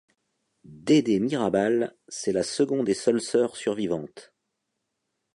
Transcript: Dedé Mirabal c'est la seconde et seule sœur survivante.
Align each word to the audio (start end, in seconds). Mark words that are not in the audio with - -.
Dedé 0.73 1.19
Mirabal 1.19 1.95
c'est 2.07 2.31
la 2.31 2.41
seconde 2.41 2.89
et 2.89 2.95
seule 2.95 3.21
sœur 3.21 3.55
survivante. 3.55 4.33